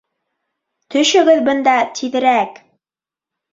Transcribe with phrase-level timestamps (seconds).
[0.95, 2.61] Төшөгөҙ бында тиҙерәк!